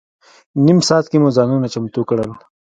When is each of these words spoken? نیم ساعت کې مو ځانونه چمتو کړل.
نیم 0.65 0.79
ساعت 0.87 1.05
کې 1.11 1.17
مو 1.21 1.29
ځانونه 1.37 1.67
چمتو 1.73 2.01
کړل. 2.09 2.31